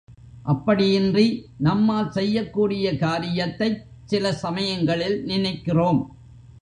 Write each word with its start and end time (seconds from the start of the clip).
அப்படியின்றி 0.45 1.25
நம்மால் 1.57 2.09
செய்யக்கூடிய 2.11 2.95
காரியத்தைச் 2.97 3.79
சில 4.05 4.33
சமயங்களில் 4.33 5.23
நினைக்கிறோம். 5.25 6.01